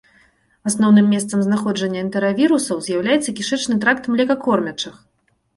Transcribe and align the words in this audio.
Асноўным 0.71 1.05
месцам 1.15 1.43
знаходжання 1.49 1.99
энтэравірусаў 2.05 2.81
з'яўляецца 2.87 3.37
кішэчны 3.41 3.79
тракт 3.85 4.03
млекакормячых. 4.15 4.95